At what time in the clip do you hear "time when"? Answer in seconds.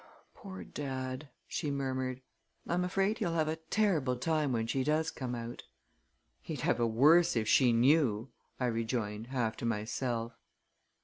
4.17-4.65